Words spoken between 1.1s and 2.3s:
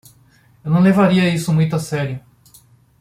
isso muito a sério.